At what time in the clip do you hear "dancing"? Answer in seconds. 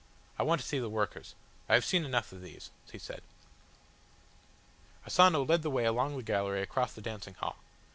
7.01-7.35